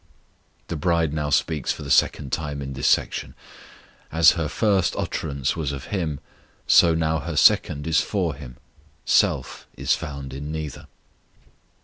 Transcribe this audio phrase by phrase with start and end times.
[0.65, 3.35] The bride now speaks for the second time in this section.
[4.11, 6.19] As her first utterance was of Him,
[6.65, 8.57] so now her second is for Him;
[9.05, 10.87] self is found in neither.